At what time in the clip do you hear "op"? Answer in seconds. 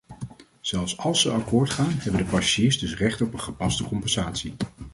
3.21-3.33